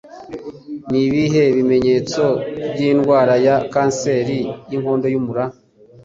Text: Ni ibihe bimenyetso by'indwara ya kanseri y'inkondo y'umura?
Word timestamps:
Ni 0.89 0.99
ibihe 1.07 1.43
bimenyetso 1.55 2.23
by'indwara 2.73 3.33
ya 3.45 3.55
kanseri 3.73 4.37
y'inkondo 4.71 5.05
y'umura? 5.13 5.43